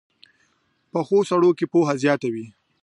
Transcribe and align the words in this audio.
پخو 0.91 1.17
سړو 1.29 1.51
کې 1.57 1.65
پوهه 1.73 1.93
زیاته 2.03 2.27
وي 2.33 2.47